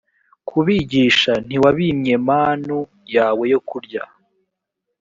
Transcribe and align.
kubigisha 0.47 1.33
ntiwabimye 1.47 2.13
manu 2.27 2.77
yawe 3.15 3.43
yo 3.53 3.59
kurya 3.69 4.03